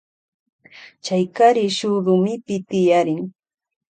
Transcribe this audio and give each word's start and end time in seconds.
Chay 1.03 1.23
kari 1.35 1.65
shuk 1.77 1.97
rumipi 2.05 2.55
tiyarin. 2.69 3.21